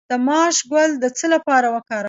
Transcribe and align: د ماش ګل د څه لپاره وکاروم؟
د 0.09 0.11
ماش 0.27 0.57
ګل 0.71 0.91
د 0.99 1.05
څه 1.17 1.25
لپاره 1.33 1.67
وکاروم؟ 1.75 1.99